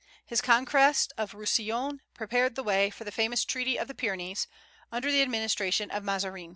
His 0.25 0.41
conquest 0.41 1.13
of 1.15 1.35
Roussillon 1.35 2.01
prepared 2.15 2.55
the 2.55 2.63
way 2.63 2.89
for 2.89 3.03
the 3.03 3.11
famous 3.11 3.45
Treaty 3.45 3.77
of 3.77 3.87
the 3.87 3.93
Pyrenees, 3.93 4.47
under 4.91 5.11
the 5.11 5.21
administration 5.21 5.91
of 5.91 6.03
Mazarin. 6.03 6.49